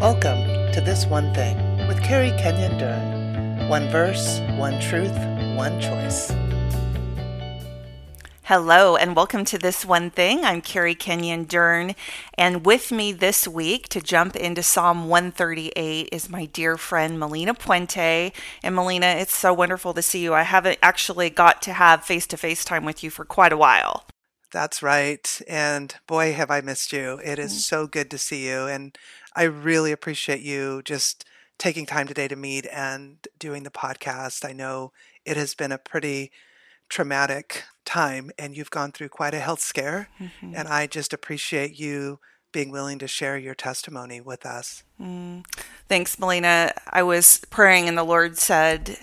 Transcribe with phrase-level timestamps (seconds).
[0.00, 3.68] Welcome to This One Thing with Kerri Kenyon Dern.
[3.68, 5.14] One verse, one truth,
[5.58, 6.32] one choice.
[8.44, 10.42] Hello, and welcome to This One Thing.
[10.42, 11.94] I'm Kerri Kenyon Dern,
[12.38, 17.52] and with me this week to jump into Psalm 138 is my dear friend Melina
[17.52, 18.32] Puente.
[18.62, 20.32] And Melina, it's so wonderful to see you.
[20.32, 23.58] I haven't actually got to have face to face time with you for quite a
[23.58, 24.06] while.
[24.52, 25.40] That's right.
[25.48, 27.20] And boy, have I missed you.
[27.24, 27.58] It is mm.
[27.58, 28.66] so good to see you.
[28.66, 28.96] And
[29.34, 31.24] I really appreciate you just
[31.58, 34.48] taking time today to meet and doing the podcast.
[34.48, 34.92] I know
[35.24, 36.32] it has been a pretty
[36.88, 40.08] traumatic time and you've gone through quite a health scare.
[40.18, 40.54] Mm-hmm.
[40.56, 42.18] And I just appreciate you
[42.52, 44.82] being willing to share your testimony with us.
[45.00, 45.44] Mm.
[45.88, 46.72] Thanks, Melina.
[46.88, 48.98] I was praying and the Lord said,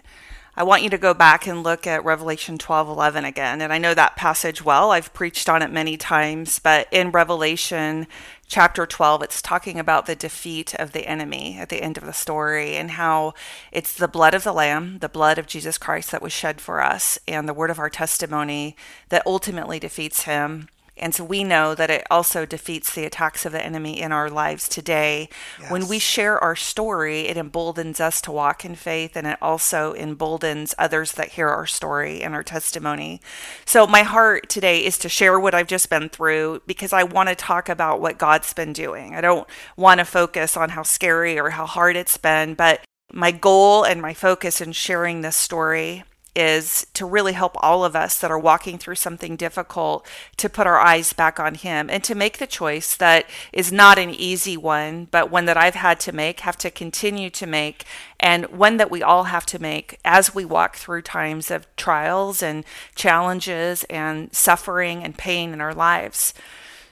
[0.59, 3.61] I want you to go back and look at Revelation 12 11 again.
[3.61, 4.89] And I know that passage well.
[4.89, 8.07] I've preached on it many times, but in Revelation
[8.47, 12.11] chapter 12, it's talking about the defeat of the enemy at the end of the
[12.11, 13.35] story and how
[13.71, 16.81] it's the blood of the Lamb, the blood of Jesus Christ that was shed for
[16.81, 18.75] us, and the word of our testimony
[19.09, 20.69] that ultimately defeats him
[21.00, 24.30] and so we know that it also defeats the attacks of the enemy in our
[24.30, 25.30] lives today.
[25.59, 25.72] Yes.
[25.72, 29.94] When we share our story, it emboldens us to walk in faith and it also
[29.94, 33.22] emboldens others that hear our story and our testimony.
[33.66, 37.30] So my heart today is to share what I've just been through because I want
[37.30, 39.16] to talk about what God's been doing.
[39.16, 42.81] I don't want to focus on how scary or how hard it's been, but
[43.12, 46.03] my goal and my focus in sharing this story
[46.38, 50.05] is to really help all of us that are walking through something difficult
[50.38, 53.97] to put our eyes back on Him and to make the choice that is not
[53.97, 57.85] an easy one, but one that I've had to make, have to continue to make,
[58.19, 62.44] and one that we all have to make as we walk through times of trials
[62.44, 62.63] and
[62.94, 66.35] challenges and suffering and pain in our lives.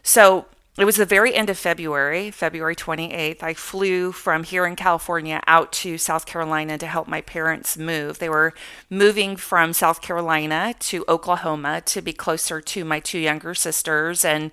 [0.01, 3.41] So, it was the very end of February, February 28th.
[3.41, 8.19] I flew from here in California out to South Carolina to help my parents move.
[8.19, 8.53] They were
[8.89, 14.51] moving from South Carolina to Oklahoma to be closer to my two younger sisters and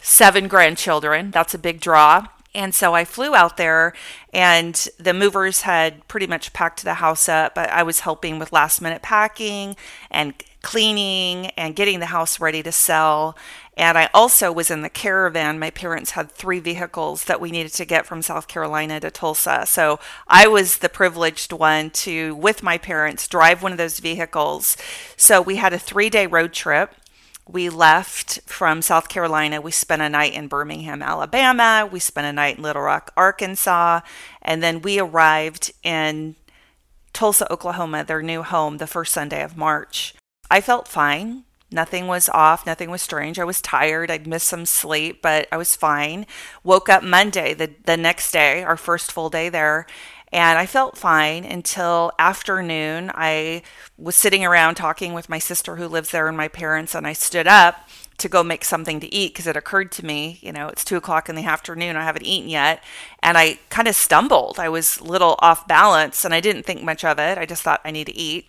[0.00, 1.30] seven grandchildren.
[1.30, 2.26] That's a big draw.
[2.52, 3.92] And so I flew out there,
[4.32, 7.54] and the movers had pretty much packed the house up.
[7.54, 9.76] But I was helping with last minute packing
[10.10, 13.36] and cleaning and getting the house ready to sell.
[13.80, 15.58] And I also was in the caravan.
[15.58, 19.64] My parents had three vehicles that we needed to get from South Carolina to Tulsa.
[19.66, 19.98] So
[20.28, 24.76] I was the privileged one to, with my parents, drive one of those vehicles.
[25.16, 26.94] So we had a three day road trip.
[27.48, 29.62] We left from South Carolina.
[29.62, 31.88] We spent a night in Birmingham, Alabama.
[31.90, 34.00] We spent a night in Little Rock, Arkansas.
[34.42, 36.36] And then we arrived in
[37.14, 40.14] Tulsa, Oklahoma, their new home, the first Sunday of March.
[40.50, 41.44] I felt fine.
[41.72, 43.38] Nothing was off, nothing was strange.
[43.38, 44.10] I was tired.
[44.10, 46.26] I'd missed some sleep, but I was fine.
[46.64, 49.86] Woke up Monday, the, the next day, our first full day there,
[50.32, 53.10] and I felt fine until afternoon.
[53.14, 53.62] I
[53.98, 57.12] was sitting around talking with my sister who lives there and my parents, and I
[57.12, 57.88] stood up
[58.20, 60.96] to go make something to eat because it occurred to me, you know, it's two
[60.96, 61.96] o'clock in the afternoon.
[61.96, 62.84] I haven't eaten yet.
[63.22, 64.58] And I kind of stumbled.
[64.58, 67.38] I was a little off balance and I didn't think much of it.
[67.38, 68.46] I just thought I need to eat.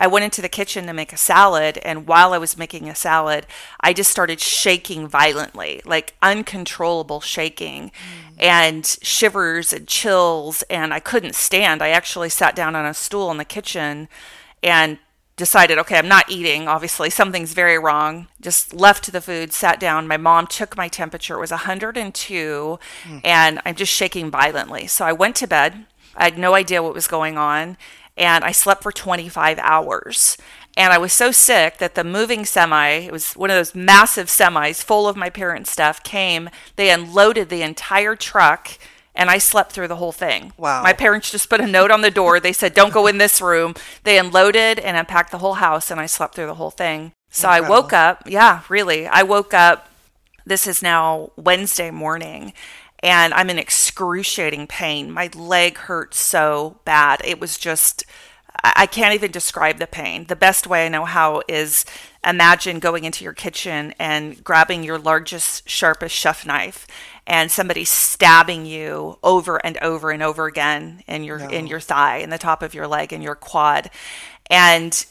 [0.00, 2.94] I went into the kitchen to make a salad, and while I was making a
[2.94, 3.46] salad,
[3.82, 8.42] I just started shaking violently, like uncontrollable shaking, mm.
[8.42, 11.82] and shivers and chills, and I couldn't stand.
[11.82, 14.08] I actually sat down on a stool in the kitchen
[14.62, 14.98] and
[15.36, 16.66] decided, okay, I'm not eating.
[16.66, 18.28] Obviously, something's very wrong.
[18.40, 20.08] Just left the food, sat down.
[20.08, 21.36] My mom took my temperature.
[21.36, 23.20] It was 102, mm.
[23.22, 24.86] and I'm just shaking violently.
[24.86, 25.84] So I went to bed.
[26.16, 27.76] I had no idea what was going on
[28.20, 30.36] and I slept for 25 hours.
[30.76, 34.28] And I was so sick that the moving semi, it was one of those massive
[34.28, 36.48] semis full of my parents' stuff, came.
[36.76, 38.78] They unloaded the entire truck
[39.14, 40.52] and I slept through the whole thing.
[40.56, 40.82] Wow.
[40.82, 42.38] My parents just put a note on the door.
[42.38, 43.74] They said, Don't go in this room.
[44.04, 47.12] They unloaded and unpacked the whole house, and I slept through the whole thing.
[47.28, 47.66] So Incredible.
[47.66, 48.22] I woke up.
[48.26, 49.08] Yeah, really.
[49.08, 49.88] I woke up.
[50.46, 52.52] This is now Wednesday morning,
[53.02, 55.10] and I'm in excruciating pain.
[55.10, 57.20] My leg hurt so bad.
[57.24, 58.04] It was just,
[58.62, 60.26] I can't even describe the pain.
[60.26, 61.86] The best way I know how is
[62.26, 66.86] imagine going into your kitchen and grabbing your largest, sharpest chef knife
[67.26, 71.48] and somebody stabbing you over and over and over again in your no.
[71.48, 73.90] in your thigh, in the top of your leg, in your quad.
[74.50, 75.06] And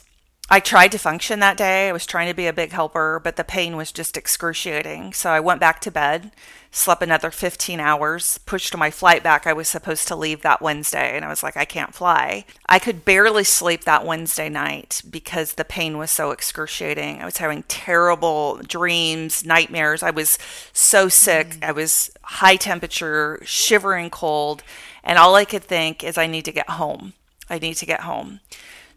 [0.50, 1.88] I tried to function that day.
[1.88, 5.12] I was trying to be a big helper, but the pain was just excruciating.
[5.12, 6.32] So I went back to bed
[6.70, 9.46] slept another 15 hours, pushed my flight back.
[9.46, 12.44] I was supposed to leave that Wednesday, and I was like, I can't fly.
[12.66, 17.20] I could barely sleep that Wednesday night because the pain was so excruciating.
[17.20, 20.02] I was having terrible dreams, nightmares.
[20.02, 20.38] I was
[20.72, 21.48] so sick.
[21.48, 21.68] Mm.
[21.68, 24.62] I was high temperature, shivering cold,
[25.02, 27.14] and all I could think is, I need to get home.
[27.48, 28.40] I need to get home.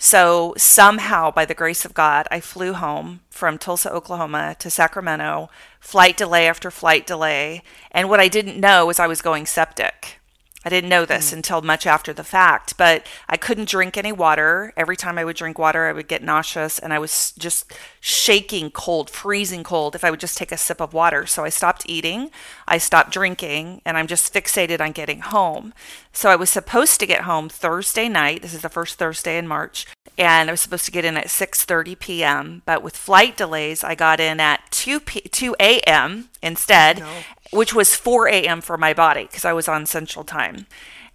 [0.03, 5.50] So somehow, by the grace of God, I flew home from Tulsa, Oklahoma to Sacramento,
[5.79, 7.63] flight delay after flight delay.
[7.89, 10.19] And what I didn't know was I was going septic.
[10.65, 11.38] I didn't know this mm.
[11.38, 14.73] until much after the fact, but I couldn't drink any water.
[14.77, 18.71] Every time I would drink water, I would get nauseous and I was just shaking
[18.71, 21.25] cold, freezing cold if I would just take a sip of water.
[21.25, 22.29] So I stopped eating,
[22.67, 25.73] I stopped drinking, and I'm just fixated on getting home.
[26.13, 28.42] So I was supposed to get home Thursday night.
[28.42, 29.88] This is the first Thursday in March,
[30.18, 33.95] and I was supposed to get in at 6:30 p.m., but with flight delays, I
[33.95, 36.30] got in at 2 p- 2 a.m.
[36.42, 37.00] instead.
[37.00, 37.10] No
[37.54, 38.62] which was 4 a.m.
[38.62, 40.65] for my body because I was on Central Time.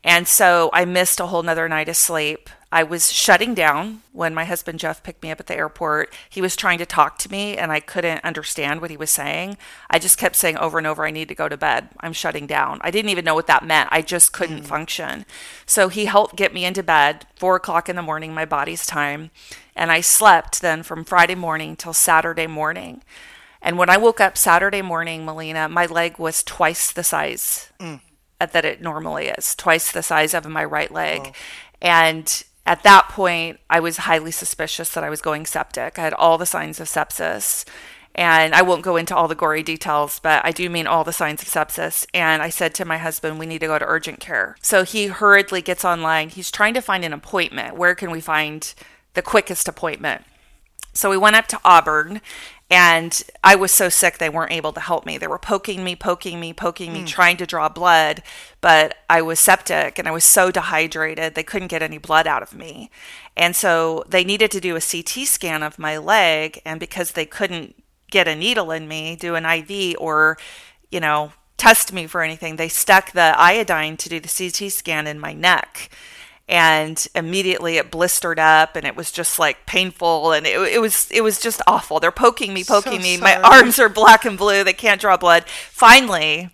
[0.05, 2.49] And so I missed a whole nother night of sleep.
[2.71, 6.13] I was shutting down when my husband Jeff picked me up at the airport.
[6.29, 9.57] He was trying to talk to me and I couldn't understand what he was saying.
[9.89, 11.89] I just kept saying over and over, I need to go to bed.
[12.01, 12.79] I'm shutting down.
[12.83, 13.89] I didn't even know what that meant.
[13.91, 14.67] I just couldn't mm.
[14.67, 15.25] function.
[15.65, 19.31] So he helped get me into bed, four o'clock in the morning, my body's time.
[19.75, 23.03] And I slept then from Friday morning till Saturday morning.
[23.63, 28.01] And when I woke up Saturday morning, Melina, my leg was twice the size mm.
[28.39, 31.35] that it normally is, twice the size of my right leg.
[31.81, 35.99] And at that point, I was highly suspicious that I was going septic.
[35.99, 37.65] I had all the signs of sepsis.
[38.15, 41.13] And I won't go into all the gory details, but I do mean all the
[41.13, 42.05] signs of sepsis.
[42.13, 44.57] And I said to my husband, we need to go to urgent care.
[44.61, 46.29] So he hurriedly gets online.
[46.29, 47.77] He's trying to find an appointment.
[47.77, 48.75] Where can we find
[49.15, 50.25] the quickest appointment?
[50.93, 52.21] So we went up to Auburn
[52.71, 55.17] and I was so sick they weren't able to help me.
[55.17, 57.07] They were poking me, poking me, poking me, mm.
[57.07, 58.23] trying to draw blood,
[58.61, 62.43] but I was septic and I was so dehydrated they couldn't get any blood out
[62.43, 62.91] of me.
[63.37, 67.25] And so they needed to do a CT scan of my leg and because they
[67.25, 70.37] couldn't get a needle in me, do an IV or,
[70.91, 75.07] you know, test me for anything, they stuck the iodine to do the CT scan
[75.07, 75.91] in my neck
[76.49, 81.11] and immediately it blistered up and it was just like painful and it, it was
[81.11, 82.01] it was just awful.
[82.01, 83.37] They're poking me poking so me sorry.
[83.37, 84.65] my arms are black and blue.
[84.65, 85.45] They can't draw blood.
[85.47, 86.51] Finally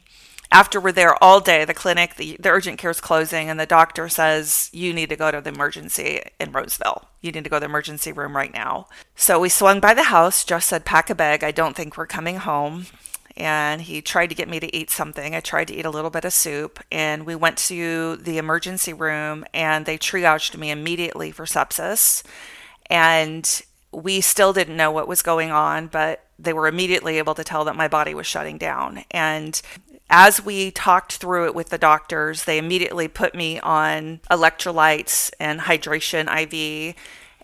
[0.50, 3.66] after we're there all day the clinic the, the urgent care is closing and the
[3.66, 7.08] doctor says you need to go to the emergency in roseville.
[7.20, 8.88] You need to go to the emergency room right now.
[9.14, 11.44] So we swung by the house just said pack a bag.
[11.44, 12.86] I don't think we're coming home
[13.36, 15.34] and he tried to get me to eat something.
[15.34, 18.92] I tried to eat a little bit of soup, and we went to the emergency
[18.92, 22.22] room, and they triaged me immediately for sepsis.
[22.86, 27.44] And we still didn't know what was going on, but they were immediately able to
[27.44, 29.04] tell that my body was shutting down.
[29.10, 29.60] And
[30.10, 35.60] as we talked through it with the doctors, they immediately put me on electrolytes and
[35.60, 36.94] hydration IV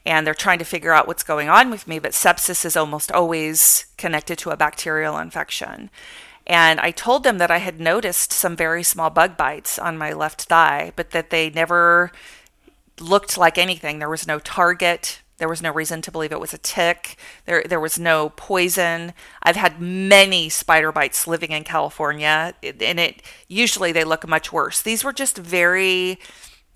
[0.04, 1.98] and they're trying to figure out what's going on with me.
[1.98, 5.90] But sepsis is almost always connected to a bacterial infection.
[6.46, 10.12] And I told them that I had noticed some very small bug bites on my
[10.12, 12.10] left thigh, but that they never
[12.98, 13.98] looked like anything.
[13.98, 15.20] There was no target.
[15.38, 17.16] There was no reason to believe it was a tick.
[17.46, 19.14] There, there was no poison.
[19.42, 24.82] I've had many spider bites living in California, and it usually they look much worse.
[24.82, 26.18] These were just very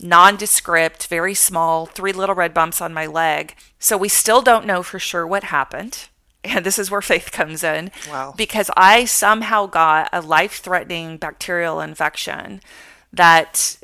[0.00, 3.54] nondescript, very small, three little red bumps on my leg.
[3.78, 6.08] So we still don't know for sure what happened.
[6.46, 7.90] And this is where faith comes in.
[8.06, 8.34] Wow.
[8.36, 12.60] Because I somehow got a life threatening bacterial infection
[13.14, 13.78] that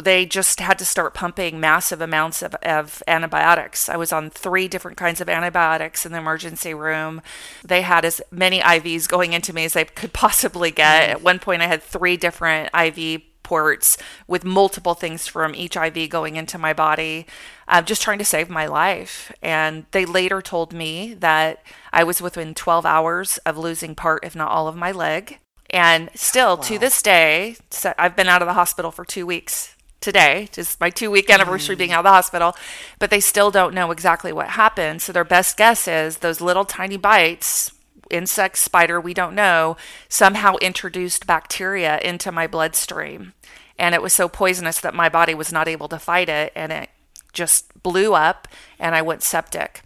[0.00, 3.88] they just had to start pumping massive amounts of, of antibiotics.
[3.88, 7.20] I was on three different kinds of antibiotics in the emergency room.
[7.64, 11.08] They had as many IVs going into me as they could possibly get.
[11.08, 11.12] Mm.
[11.12, 16.08] At one point, I had three different IV ports with multiple things from each IV
[16.08, 17.26] going into my body,
[17.68, 19.30] uh, just trying to save my life.
[19.42, 24.34] And they later told me that I was within 12 hours of losing part, if
[24.34, 25.38] not all, of my leg.
[25.68, 26.62] And still wow.
[26.62, 30.80] to this day, so I've been out of the hospital for two weeks today, just
[30.80, 31.80] my two week anniversary mm.
[31.80, 32.56] being out of the hospital,
[32.98, 35.02] but they still don't know exactly what happened.
[35.02, 37.70] So their best guess is those little tiny bites
[38.12, 39.76] insect, spider, we don't know,
[40.08, 43.32] somehow introduced bacteria into my bloodstream.
[43.78, 46.70] And it was so poisonous that my body was not able to fight it and
[46.70, 46.90] it
[47.32, 48.46] just blew up
[48.78, 49.82] and I went septic.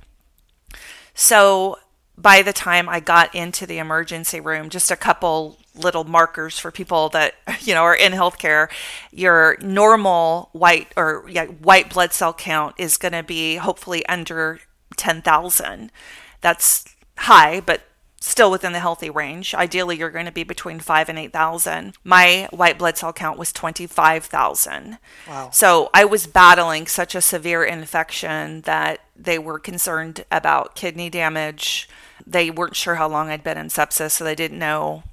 [1.14, 1.78] So
[2.18, 6.70] by the time I got into the emergency room, just a couple little markers for
[6.70, 8.68] people that you know are in healthcare.
[9.12, 14.60] Your normal white or yeah, white blood cell count is going to be hopefully under
[14.96, 15.92] ten thousand.
[16.40, 16.84] That's
[17.18, 17.82] high, but
[18.26, 19.54] still within the healthy range.
[19.54, 21.94] Ideally, you're going to be between five and 8,000.
[22.02, 24.98] My white blood cell count was 25,000.
[25.28, 25.50] Wow.
[25.52, 31.88] So I was battling such a severe infection that they were concerned about kidney damage.
[32.26, 35.04] They weren't sure how long I'd been in sepsis, so they didn't know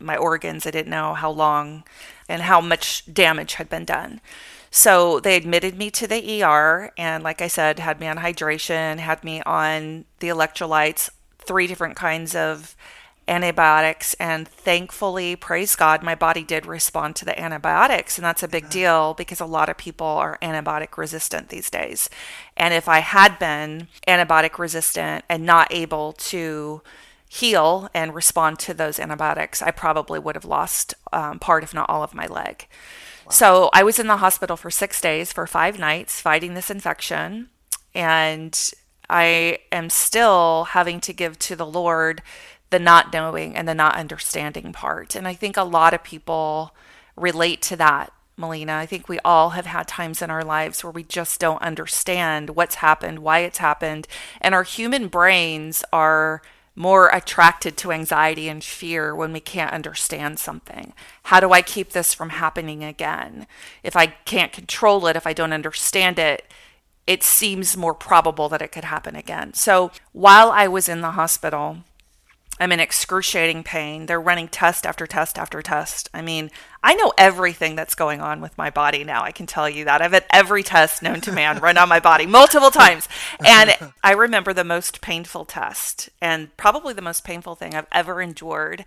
[0.00, 0.64] my organs.
[0.64, 1.84] They didn't know how long
[2.28, 4.20] and how much damage had been done.
[4.72, 8.98] So they admitted me to the ER and, like I said, had me on hydration,
[8.98, 11.08] had me on the electrolytes,
[11.46, 12.76] three different kinds of
[13.28, 14.14] antibiotics.
[14.14, 18.18] And thankfully, praise God, my body did respond to the antibiotics.
[18.18, 22.08] And that's a big deal because a lot of people are antibiotic resistant these days.
[22.56, 26.82] And if I had been antibiotic resistant and not able to
[27.28, 31.90] heal and respond to those antibiotics, I probably would have lost um, part, if not
[31.90, 32.68] all, of my leg.
[33.28, 37.48] So I was in the hospital for six days for five nights fighting this infection.
[37.92, 38.56] And
[39.08, 42.22] I am still having to give to the Lord
[42.70, 45.14] the not knowing and the not understanding part.
[45.14, 46.74] And I think a lot of people
[47.16, 48.74] relate to that, Melina.
[48.74, 52.50] I think we all have had times in our lives where we just don't understand
[52.50, 54.08] what's happened, why it's happened.
[54.40, 56.42] And our human brains are
[56.78, 60.92] more attracted to anxiety and fear when we can't understand something.
[61.24, 63.46] How do I keep this from happening again?
[63.82, 66.44] If I can't control it, if I don't understand it,
[67.06, 69.54] it seems more probable that it could happen again.
[69.54, 71.78] So while I was in the hospital,
[72.58, 74.06] I'm in excruciating pain.
[74.06, 76.08] They're running test after test after test.
[76.14, 76.50] I mean,
[76.82, 79.22] I know everything that's going on with my body now.
[79.22, 80.00] I can tell you that.
[80.00, 83.08] I've had every test known to man run on my body multiple times.
[83.44, 88.22] And I remember the most painful test and probably the most painful thing I've ever
[88.22, 88.86] endured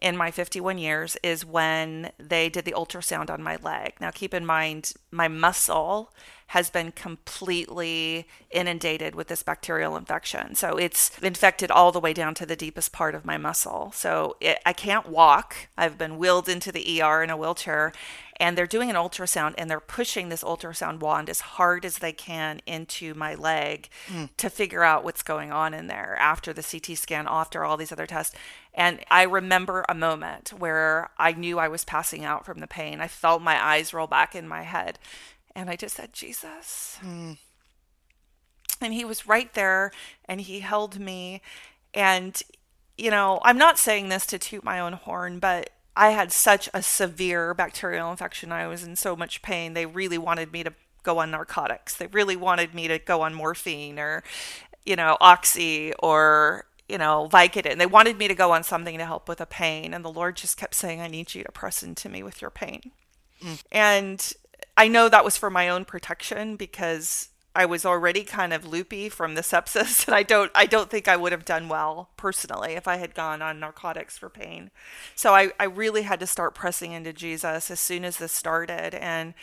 [0.00, 3.94] in my 51 years is when they did the ultrasound on my leg.
[4.00, 6.12] Now, keep in mind, my muscle
[6.48, 10.52] has been completely inundated with this bacterial infection.
[10.56, 13.92] So it's infected all the way down to the deepest part of my muscle.
[13.94, 15.68] So it, I can't walk.
[15.78, 17.92] I've been wheeled into the ER in a wheelchair
[18.40, 22.12] and they're doing an ultrasound and they're pushing this ultrasound wand as hard as they
[22.12, 24.30] can into my leg mm.
[24.38, 27.92] to figure out what's going on in there after the CT scan, after all these
[27.92, 28.34] other tests.
[28.74, 33.00] And I remember a moment where I knew I was passing out from the pain.
[33.00, 34.98] I felt my eyes roll back in my head.
[35.54, 36.98] And I just said, Jesus.
[37.02, 37.38] Mm.
[38.80, 39.90] And he was right there
[40.24, 41.42] and he held me.
[41.92, 42.40] And,
[42.96, 46.68] you know, I'm not saying this to toot my own horn, but I had such
[46.72, 48.52] a severe bacterial infection.
[48.52, 49.74] I was in so much pain.
[49.74, 50.72] They really wanted me to
[51.02, 51.96] go on narcotics.
[51.96, 54.22] They really wanted me to go on morphine or,
[54.86, 57.78] you know, oxy or, you know, Vicodin.
[57.78, 59.94] They wanted me to go on something to help with the pain.
[59.94, 62.50] And the Lord just kept saying, I need you to press into me with your
[62.50, 62.92] pain.
[63.42, 63.62] Mm.
[63.70, 64.32] And
[64.76, 69.08] I know that was for my own protection because I was already kind of loopy
[69.08, 72.74] from the sepsis and I don't I don't think I would have done well personally
[72.74, 74.70] if I had gone on narcotics for pain.
[75.14, 78.94] So I, I really had to start pressing into Jesus as soon as this started
[78.94, 79.34] and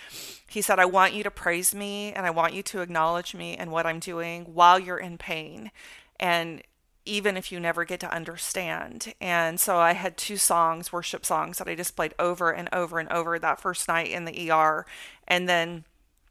[0.49, 3.57] he said, I want you to praise me and I want you to acknowledge me
[3.57, 5.71] and what I'm doing while you're in pain.
[6.19, 6.63] And
[7.07, 9.13] even if you never get to understand.
[9.21, 12.99] And so I had two songs, worship songs, that I just played over and over
[12.99, 14.85] and over that first night in the ER.
[15.27, 15.85] And then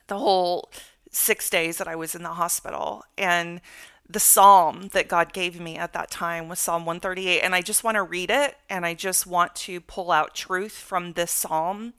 [0.06, 0.70] the whole
[1.10, 3.04] six days that I was in the hospital.
[3.16, 3.60] And
[4.08, 7.40] the psalm that God gave me at that time was Psalm 138.
[7.40, 10.72] And I just want to read it and I just want to pull out truth
[10.72, 11.94] from this psalm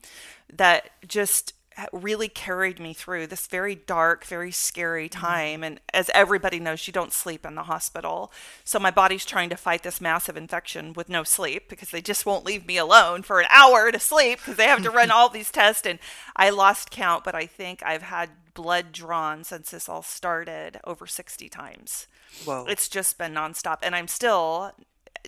[0.50, 1.52] that just
[1.92, 5.20] really carried me through this very dark, very scary mm-hmm.
[5.20, 5.64] time.
[5.64, 8.32] And as everybody knows, you don't sleep in the hospital.
[8.64, 12.26] So my body's trying to fight this massive infection with no sleep because they just
[12.26, 15.28] won't leave me alone for an hour to sleep because they have to run all
[15.28, 15.86] these tests.
[15.86, 15.98] And
[16.36, 21.06] I lost count, but I think I've had blood drawn since this all started over
[21.06, 22.08] 60 times.
[22.44, 22.66] Whoa.
[22.68, 23.78] It's just been nonstop.
[23.82, 24.72] And I'm still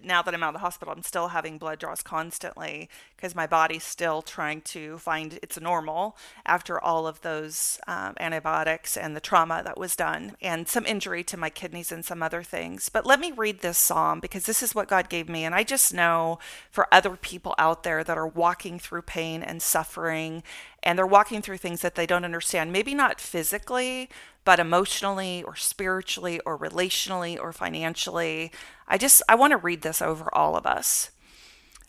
[0.03, 3.47] now that I'm out of the hospital, I'm still having blood draws constantly because my
[3.47, 6.17] body's still trying to find its normal
[6.47, 11.23] after all of those um, antibiotics and the trauma that was done, and some injury
[11.25, 12.89] to my kidneys and some other things.
[12.89, 15.45] But let me read this psalm because this is what God gave me.
[15.45, 16.39] And I just know
[16.71, 20.43] for other people out there that are walking through pain and suffering
[20.83, 24.09] and they're walking through things that they don't understand, maybe not physically,
[24.45, 28.53] but emotionally or spiritually or relationally or financially.
[28.89, 31.11] I just I want to read this over all of us.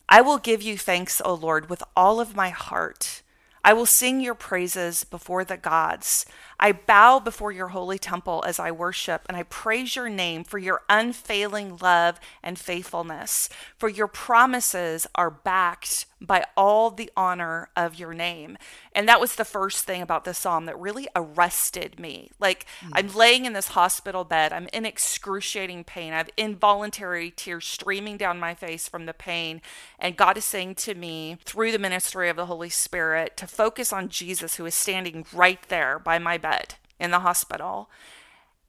[0.09, 3.21] I will give you thanks, O Lord, with all of my heart.
[3.63, 6.25] I will sing your praises before the gods.
[6.59, 10.57] I bow before your holy temple as I worship, and I praise your name for
[10.57, 13.49] your unfailing love and faithfulness.
[13.77, 18.57] For your promises are backed by all the honor of your name.
[18.93, 22.29] And that was the first thing about this psalm that really arrested me.
[22.39, 22.91] Like, mm.
[22.93, 28.17] I'm laying in this hospital bed, I'm in excruciating pain, I have involuntary tears streaming
[28.17, 29.61] down my face from the pain.
[29.97, 33.91] And God is saying to me through the ministry of the Holy Spirit to focus
[33.91, 37.89] on Jesus, who is standing right there by my bed in the hospital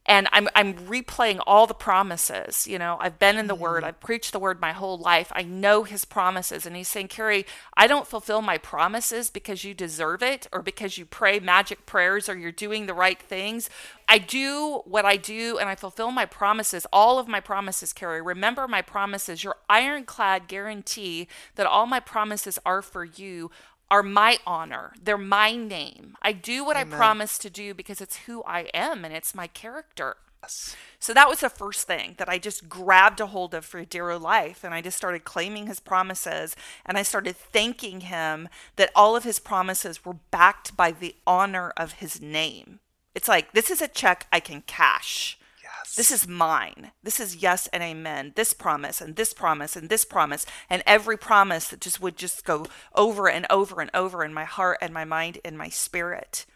[0.06, 2.66] and I'm I'm replaying all the promises.
[2.66, 3.62] You know, I've been in the mm-hmm.
[3.62, 5.30] Word, I've preached the Word my whole life.
[5.34, 7.44] I know His promises, and He's saying, Kerri,
[7.76, 12.28] I don't fulfill my promises because you deserve it, or because you pray magic prayers,
[12.28, 13.70] or you're doing the right things.
[14.08, 16.86] I do what I do, and I fulfill my promises.
[16.92, 18.24] All of my promises, Kerri.
[18.24, 19.44] Remember my promises.
[19.44, 23.50] Your ironclad guarantee that all my promises are for you
[23.92, 24.94] are my honor.
[25.00, 26.16] They're my name.
[26.22, 26.94] I do what Amen.
[26.94, 30.16] I promise to do because it's who I am and it's my character.
[30.42, 30.74] Yes.
[30.98, 34.16] So that was the first thing that I just grabbed a hold of for dear
[34.16, 34.64] life.
[34.64, 36.56] And I just started claiming his promises.
[36.86, 41.70] And I started thanking him that all of his promises were backed by the honor
[41.76, 42.80] of his name.
[43.14, 45.38] It's like, this is a check I can cash.
[45.96, 46.92] This is mine.
[47.02, 48.32] This is yes and amen.
[48.36, 52.44] This promise and this promise and this promise and every promise that just would just
[52.44, 56.46] go over and over and over in my heart and my mind and my spirit.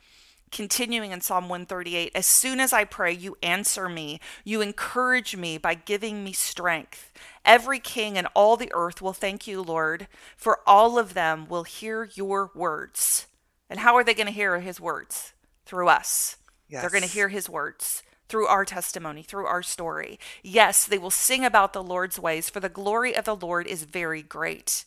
[0.53, 4.21] Continuing in Psalm 138, as soon as I pray, you answer me.
[4.45, 7.13] You encourage me by giving me strength.
[7.45, 10.07] Every king and all the earth will thank you, Lord,
[10.37, 13.27] for all of them will hear your words.
[13.69, 15.33] And how are they going to hear his words?
[15.65, 16.37] Through us.
[16.69, 16.81] Yes.
[16.81, 20.19] They're going to hear his words through our testimony, through our story.
[20.43, 23.85] Yes, they will sing about the Lord's ways, for the glory of the Lord is
[23.85, 24.85] very great.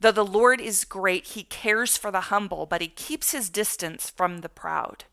[0.00, 4.08] Though the Lord is great, he cares for the humble, but he keeps his distance
[4.08, 5.04] from the proud.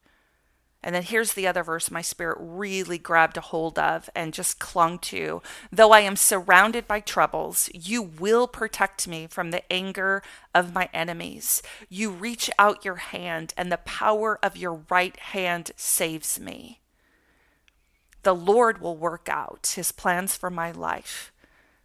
[0.82, 4.60] And then here's the other verse my spirit really grabbed a hold of and just
[4.60, 5.42] clung to.
[5.72, 10.22] Though I am surrounded by troubles, you will protect me from the anger
[10.56, 11.62] of my enemies.
[11.90, 16.80] You reach out your hand, and the power of your right hand saves me
[18.24, 21.32] the Lord will work out his plans for my life.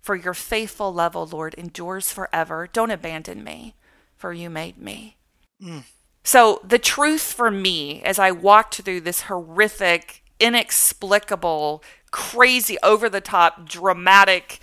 [0.00, 2.68] For your faithful love, O Lord, endures forever.
[2.72, 3.74] Don't abandon me,
[4.16, 5.16] for you made me.
[5.62, 5.84] Mm.
[6.24, 13.20] So, the truth for me as I walked through this horrific, inexplicable, crazy, over the
[13.20, 14.60] top, dramatic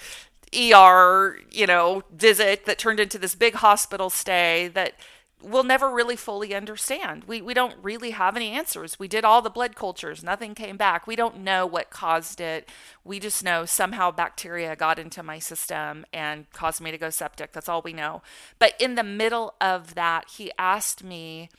[0.53, 4.93] ER, you know, visit that turned into this big hospital stay that
[5.41, 7.23] we'll never really fully understand.
[7.25, 8.99] We, we don't really have any answers.
[8.99, 11.07] We did all the blood cultures, nothing came back.
[11.07, 12.69] We don't know what caused it.
[13.03, 17.53] We just know somehow bacteria got into my system and caused me to go septic.
[17.53, 18.21] That's all we know.
[18.57, 21.49] But in the middle of that, he asked me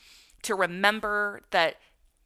[0.43, 1.77] to remember that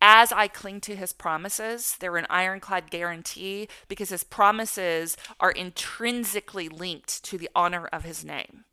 [0.01, 6.69] as I cling to his promises, they're an ironclad guarantee because his promises are intrinsically
[6.69, 8.65] linked to the honor of his name.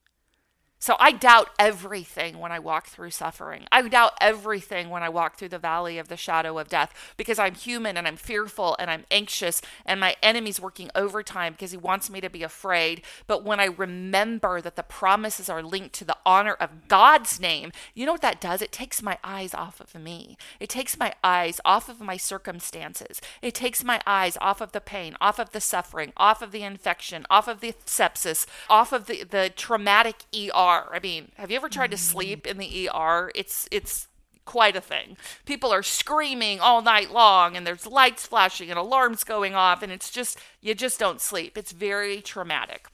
[0.83, 3.67] So I doubt everything when I walk through suffering.
[3.71, 7.39] I doubt everything when I walk through the valley of the shadow of death because
[7.39, 11.77] I'm human and I'm fearful and I'm anxious and my enemy's working overtime because he
[11.77, 13.03] wants me to be afraid.
[13.29, 17.71] But when I remember that the promises are linked to the honor of God's name,
[17.95, 18.61] you know what that does?
[18.61, 20.37] It takes my eyes off of me.
[20.59, 23.21] It takes my eyes off of my circumstances.
[23.41, 26.65] It takes my eyes off of the pain, off of the suffering, off of the
[26.65, 30.95] infection, off of the sepsis, off of the, the traumatic ER ER.
[30.95, 33.31] I mean, have you ever tried to sleep in the ER?
[33.35, 34.09] It's it's
[34.45, 35.17] quite a thing.
[35.45, 39.93] People are screaming all night long and there's lights flashing and alarms going off and
[39.93, 41.57] it's just you just don't sleep.
[41.57, 42.89] It's very traumatic.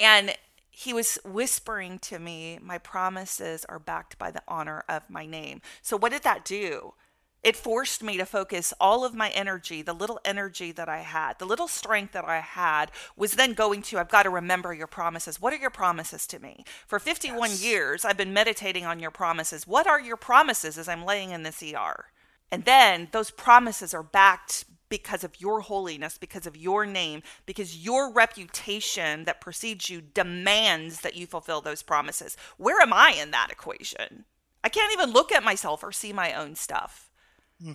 [0.00, 0.34] And
[0.70, 5.60] he was whispering to me, My promises are backed by the honor of my name.
[5.80, 6.94] So, what did that do?
[7.42, 11.38] It forced me to focus all of my energy, the little energy that I had,
[11.38, 14.86] the little strength that I had, was then going to, I've got to remember your
[14.86, 15.40] promises.
[15.40, 16.64] What are your promises to me?
[16.86, 17.64] For 51 yes.
[17.64, 19.66] years, I've been meditating on your promises.
[19.66, 22.06] What are your promises as I'm laying in this ER?
[22.52, 27.78] And then those promises are backed because of your holiness, because of your name, because
[27.78, 32.36] your reputation that precedes you demands that you fulfill those promises.
[32.58, 34.26] Where am I in that equation?
[34.62, 37.10] I can't even look at myself or see my own stuff.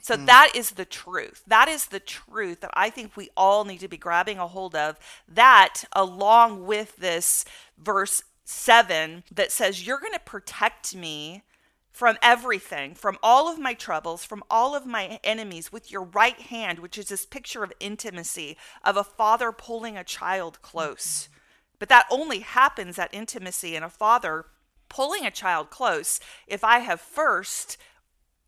[0.02, 0.26] So mm-hmm.
[0.26, 1.44] that is the truth.
[1.48, 4.76] That is the truth that I think we all need to be grabbing a hold
[4.76, 5.00] of.
[5.28, 7.46] That, along with this
[7.78, 11.44] verse 7 that says, You're going to protect me
[11.92, 16.40] from everything, from all of my troubles, from all of my enemies with your right
[16.40, 21.24] hand, which is this picture of intimacy, of a father pulling a child close.
[21.24, 21.34] Mm-hmm.
[21.80, 24.46] But that only happens at intimacy and a father
[24.90, 27.78] pulling a child close if I have first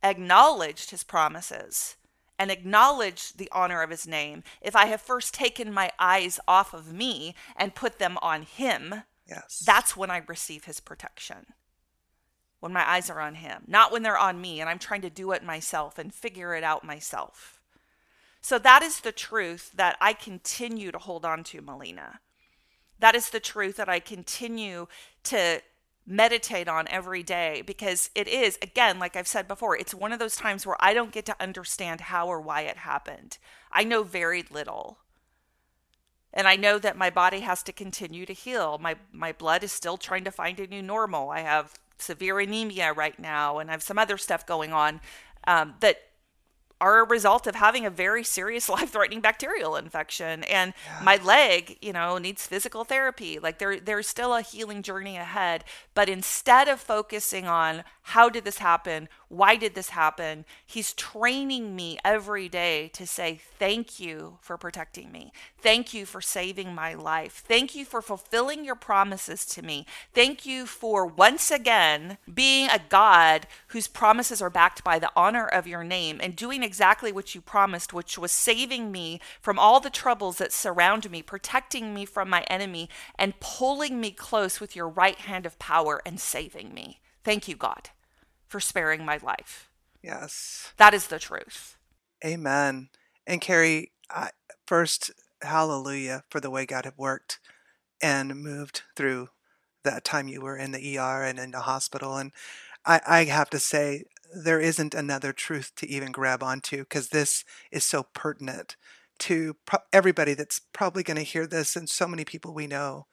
[0.04, 1.96] acknowledged his promises
[2.38, 6.74] and acknowledged the honor of his name, if I have first taken my eyes off
[6.74, 9.64] of me and put them on him, Yes.
[9.66, 11.54] That's when I receive his protection.
[12.60, 15.10] When my eyes are on him, not when they're on me and I'm trying to
[15.10, 17.62] do it myself and figure it out myself.
[18.42, 22.20] So that is the truth that I continue to hold on to, Melina.
[23.00, 24.88] That is the truth that I continue
[25.24, 25.62] to
[26.06, 30.20] meditate on every day because it is, again, like I've said before, it's one of
[30.20, 33.38] those times where I don't get to understand how or why it happened.
[33.72, 34.98] I know very little.
[36.34, 38.78] And I know that my body has to continue to heal.
[38.78, 41.32] My my blood is still trying to find a new normal.
[41.32, 45.02] I have severe anemia right now, and I have some other stuff going on
[45.48, 45.98] um, that
[46.82, 51.04] are a result of having a very serious life-threatening bacterial infection and yeah.
[51.04, 55.64] my leg you know needs physical therapy like there there's still a healing journey ahead
[55.94, 60.44] but instead of focusing on how did this happen why did this happen?
[60.66, 65.32] He's training me every day to say, Thank you for protecting me.
[65.62, 67.44] Thank you for saving my life.
[67.48, 69.86] Thank you for fulfilling your promises to me.
[70.16, 75.48] Thank you for once again being a God whose promises are backed by the honor
[75.48, 79.80] of your name and doing exactly what you promised, which was saving me from all
[79.80, 84.76] the troubles that surround me, protecting me from my enemy, and pulling me close with
[84.76, 87.00] your right hand of power and saving me.
[87.24, 87.90] Thank you, God
[88.50, 89.70] for sparing my life.
[90.04, 90.74] Yes.
[90.78, 91.78] That is the truth.
[92.26, 92.90] Amen.
[93.26, 94.32] And Kerri, I,
[94.66, 97.40] first, hallelujah for the way God had worked
[98.02, 99.30] and moved through
[99.84, 102.18] that time you were in the ER and in the hospital.
[102.18, 102.32] And
[102.90, 107.46] I, I have to say, there isn't another truth to even grab onto because this
[107.72, 108.76] is so pertinent
[109.20, 113.06] to pro- everybody that's probably going to hear this and so many people we know.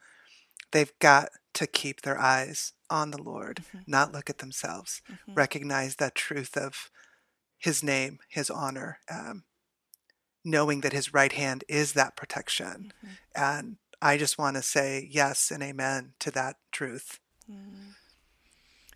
[0.71, 3.79] They've got to keep their eyes on the Lord, mm-hmm.
[3.85, 5.33] not look at themselves, mm-hmm.
[5.35, 6.89] recognize that truth of
[7.59, 9.43] His name, His honor, um,
[10.43, 12.93] knowing that His right hand is that protection.
[13.05, 13.13] Mm-hmm.
[13.35, 17.19] And I just want to say yes and amen to that truth.
[17.51, 17.93] Mm.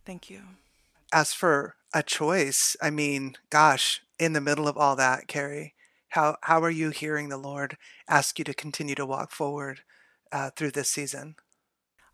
[0.06, 0.41] Thank you.
[1.12, 5.74] As for a choice, I mean, gosh, in the middle of all that, Kerri,
[6.10, 9.82] how how are you hearing the Lord ask you to continue to walk forward
[10.32, 11.36] uh, through this season?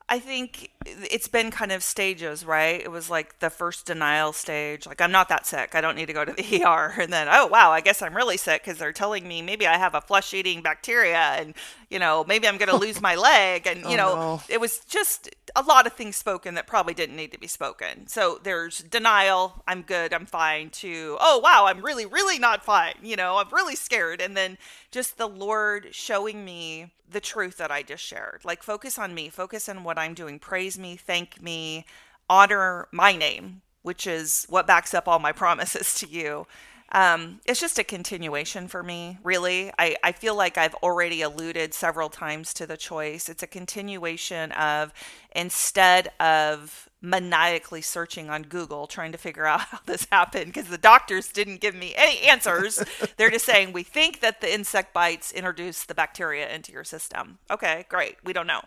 [0.10, 2.80] I think it's been kind of stages, right?
[2.80, 6.06] It was like the first denial stage, like I'm not that sick, I don't need
[6.06, 8.80] to go to the ER, and then oh wow, I guess I'm really sick because
[8.80, 11.54] they're telling me maybe I have a flesh-eating bacteria, and
[11.90, 14.42] you know maybe I'm going to oh, lose my leg, and you oh, know no.
[14.50, 18.08] it was just a lot of things spoken that probably didn't need to be spoken.
[18.08, 22.96] So there's denial, I'm good, I'm fine, to oh wow, I'm really really not fine,
[23.02, 24.58] you know I'm really scared, and then
[24.92, 28.42] just the Lord showing me the truth that I just shared.
[28.44, 31.86] Like, focus on me, focus on what I'm doing, praise me, thank me,
[32.30, 36.48] honor my name, which is what backs up all my promises to you.
[36.92, 39.72] Um, it's just a continuation for me, really.
[39.78, 43.28] I, I feel like I've already alluded several times to the choice.
[43.28, 44.94] It's a continuation of
[45.36, 50.78] instead of maniacally searching on Google trying to figure out how this happened because the
[50.78, 52.84] doctors didn't give me any answers.
[53.18, 57.40] They're just saying, we think that the insect bites introduce the bacteria into your system.
[57.52, 58.16] Okay, great.
[58.24, 58.62] We don't know.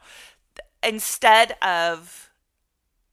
[0.82, 2.29] Instead of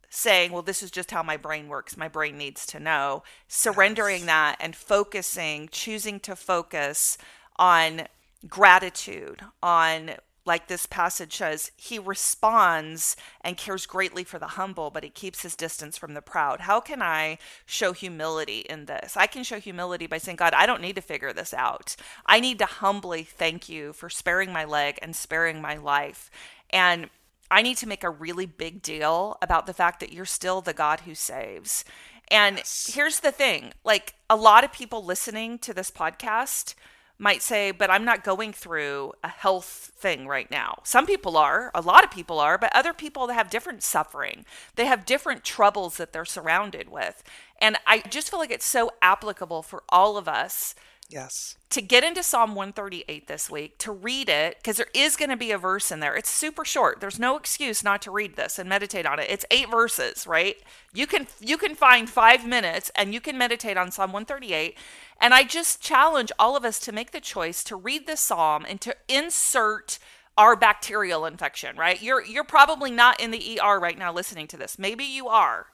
[0.10, 4.20] saying, well, this is just how my brain works, my brain needs to know, surrendering
[4.20, 4.28] yes.
[4.28, 7.18] that and focusing, choosing to focus
[7.58, 8.08] on
[8.48, 10.12] gratitude, on
[10.48, 15.42] like this passage says, he responds and cares greatly for the humble, but he keeps
[15.42, 16.62] his distance from the proud.
[16.62, 19.18] How can I show humility in this?
[19.18, 21.98] I can show humility by saying, God, I don't need to figure this out.
[22.26, 26.32] I need to humbly thank you for sparing my leg and sparing my life.
[26.70, 27.10] And
[27.50, 30.74] I need to make a really big deal about the fact that you're still the
[30.74, 31.86] God who saves.
[32.30, 32.92] And yes.
[32.94, 36.76] here's the thing like a lot of people listening to this podcast,
[37.20, 40.80] might say, but I'm not going through a health thing right now.
[40.84, 44.46] Some people are, a lot of people are, but other people have different suffering.
[44.76, 47.24] They have different troubles that they're surrounded with.
[47.60, 50.76] And I just feel like it's so applicable for all of us
[51.10, 51.58] Yes.
[51.70, 55.38] To get into Psalm 138 this week, to read it, because there is going to
[55.38, 56.16] be a verse in there.
[56.16, 57.00] It's super short.
[57.00, 59.28] There's no excuse not to read this and meditate on it.
[59.30, 60.58] It's eight verses, right?
[60.94, 64.78] You can you can find five minutes and you can meditate on Psalm 138.
[65.22, 68.66] And I just challenge all of us to make the choice to read the psalm
[68.68, 70.00] and to insert
[70.38, 72.02] our bacterial infection, right?
[72.02, 74.78] You're you're probably not in the ER right now listening to this.
[74.78, 75.68] Maybe you are.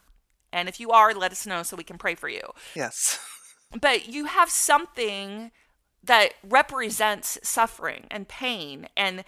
[0.52, 2.52] And if you are, let us know so we can pray for you.
[2.76, 3.20] Yes.
[3.80, 5.52] but you have something
[6.04, 9.24] that represents suffering and pain and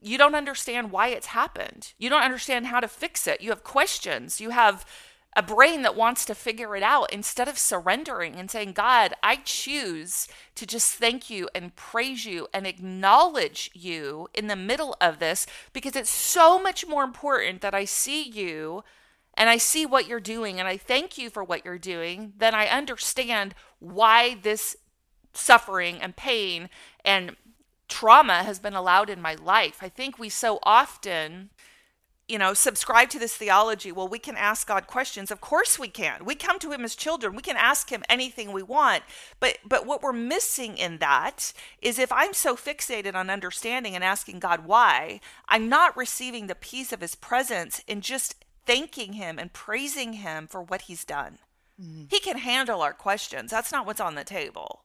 [0.00, 1.92] you don't understand why it's happened.
[1.98, 3.40] You don't understand how to fix it.
[3.40, 4.40] You have questions.
[4.40, 4.84] You have
[5.36, 9.36] a brain that wants to figure it out instead of surrendering and saying, God, I
[9.36, 15.18] choose to just thank you and praise you and acknowledge you in the middle of
[15.18, 18.82] this because it's so much more important that I see you
[19.34, 22.54] and I see what you're doing and I thank you for what you're doing than
[22.54, 24.76] I understand why this
[25.32, 26.68] suffering and pain
[27.04, 27.36] and
[27.88, 29.78] trauma has been allowed in my life.
[29.80, 31.50] I think we so often
[32.28, 33.90] you know, subscribe to this theology.
[33.90, 35.30] Well, we can ask God questions.
[35.30, 36.26] Of course we can.
[36.26, 37.34] We come to him as children.
[37.34, 39.02] We can ask him anything we want.
[39.40, 44.04] But but what we're missing in that is if I'm so fixated on understanding and
[44.04, 49.38] asking God why, I'm not receiving the peace of his presence and just thanking him
[49.38, 51.38] and praising him for what he's done.
[51.80, 52.04] Mm-hmm.
[52.10, 53.50] He can handle our questions.
[53.50, 54.82] That's not what's on the table.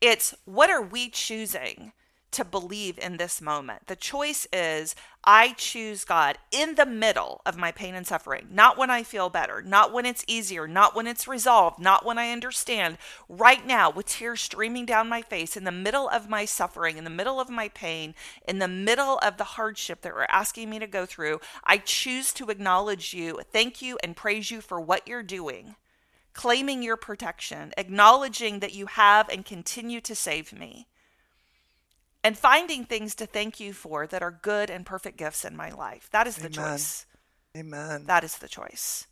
[0.00, 1.92] It's what are we choosing
[2.32, 3.86] to believe in this moment.
[3.86, 8.76] The choice is I choose God in the middle of my pain and suffering, not
[8.76, 12.32] when I feel better, not when it's easier, not when it's resolved, not when I
[12.32, 12.98] understand.
[13.28, 17.04] Right now, with tears streaming down my face, in the middle of my suffering, in
[17.04, 18.14] the middle of my pain,
[18.46, 22.34] in the middle of the hardship that we're asking me to go through, I choose
[22.34, 25.76] to acknowledge you, thank you, and praise you for what you're doing
[26.36, 30.86] claiming your protection, acknowledging that you have and continue to save me
[32.22, 35.70] and finding things to thank you for that are good and perfect gifts in my
[35.70, 36.08] life.
[36.12, 36.52] That is the Amen.
[36.52, 37.06] choice.
[37.56, 38.04] Amen.
[38.06, 39.06] That is the choice.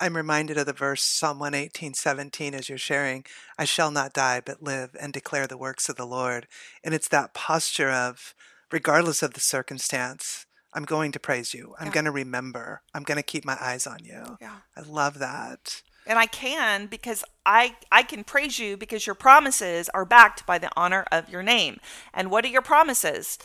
[0.00, 3.24] I'm reminded of the verse Psalm 118, 17 as you're sharing,
[3.58, 6.48] I shall not die, but live and declare the works of the Lord.
[6.82, 8.34] And it's that posture of,
[8.72, 11.74] regardless of the circumstance, I'm going to praise you.
[11.78, 11.92] I'm yeah.
[11.92, 12.82] going to remember.
[12.94, 14.38] I'm going to keep my eyes on you.
[14.40, 14.56] Yeah.
[14.76, 19.88] I love that and I can because I I can praise you because your promises
[19.90, 21.78] are backed by the honor of your name.
[22.12, 23.38] And what are your promises?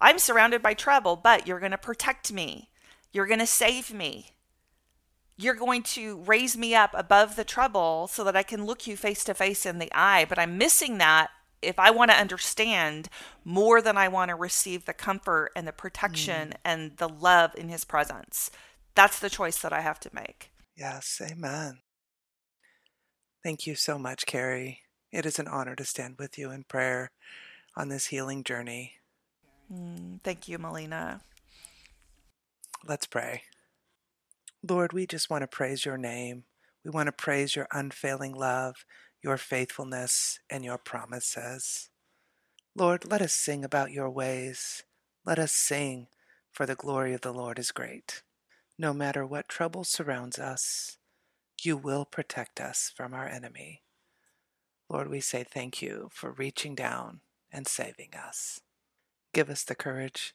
[0.00, 2.68] I'm surrounded by trouble, but you're going to protect me.
[3.12, 4.32] You're going to save me.
[5.36, 8.96] You're going to raise me up above the trouble so that I can look you
[8.96, 11.30] face to face in the eye, but I'm missing that
[11.64, 13.08] if I want to understand
[13.44, 16.56] more than I want to receive the comfort and the protection mm.
[16.64, 18.50] and the love in his presence.
[18.94, 20.50] That's the choice that I have to make.
[20.76, 21.80] Yes, amen.
[23.42, 24.78] Thank you so much, Kerri.
[25.12, 27.10] It is an honor to stand with you in prayer
[27.76, 28.94] on this healing journey.
[29.72, 31.20] Mm, thank you, Melina.
[32.86, 33.42] Let's pray.
[34.68, 36.44] Lord, we just want to praise your name.
[36.84, 38.76] We want to praise your unfailing love,
[39.24, 41.88] your faithfulness, and your promises.
[42.76, 44.82] Lord, let us sing about your ways.
[45.24, 46.08] Let us sing,
[46.52, 48.22] for the glory of the Lord is great.
[48.78, 50.98] No matter what trouble surrounds us,
[51.62, 53.82] you will protect us from our enemy.
[54.90, 58.60] Lord, we say thank you for reaching down and saving us.
[59.32, 60.34] Give us the courage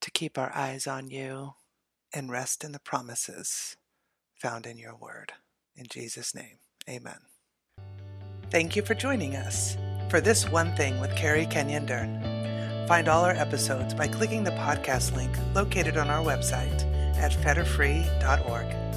[0.00, 1.54] to keep our eyes on you
[2.14, 3.76] and rest in the promises
[4.36, 5.32] found in your word.
[5.74, 7.37] In Jesus' name, amen.
[8.50, 9.76] Thank you for joining us
[10.08, 12.86] for this one thing with Kerri Kenyon Dern.
[12.88, 16.82] Find all our episodes by clicking the podcast link located on our website
[17.18, 18.87] at fetterfree.org.